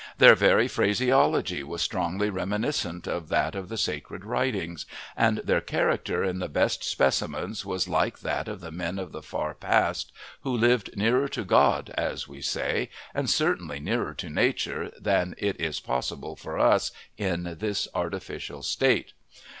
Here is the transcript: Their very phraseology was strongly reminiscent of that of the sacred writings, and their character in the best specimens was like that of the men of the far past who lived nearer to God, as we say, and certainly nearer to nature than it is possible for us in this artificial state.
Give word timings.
Their 0.17 0.33
very 0.33 0.67
phraseology 0.67 1.61
was 1.61 1.83
strongly 1.83 2.31
reminiscent 2.31 3.05
of 3.05 3.29
that 3.29 3.53
of 3.53 3.69
the 3.69 3.77
sacred 3.77 4.25
writings, 4.25 4.87
and 5.15 5.37
their 5.43 5.61
character 5.61 6.23
in 6.23 6.39
the 6.39 6.49
best 6.49 6.83
specimens 6.83 7.63
was 7.67 7.87
like 7.87 8.21
that 8.21 8.47
of 8.47 8.61
the 8.61 8.71
men 8.71 8.97
of 8.97 9.11
the 9.11 9.21
far 9.21 9.53
past 9.53 10.11
who 10.41 10.57
lived 10.57 10.97
nearer 10.97 11.27
to 11.27 11.43
God, 11.45 11.91
as 11.95 12.27
we 12.27 12.41
say, 12.41 12.89
and 13.13 13.29
certainly 13.29 13.79
nearer 13.79 14.15
to 14.15 14.29
nature 14.31 14.91
than 14.99 15.35
it 15.37 15.61
is 15.61 15.79
possible 15.79 16.35
for 16.35 16.57
us 16.57 16.91
in 17.15 17.57
this 17.59 17.87
artificial 17.93 18.63
state. 18.63 19.13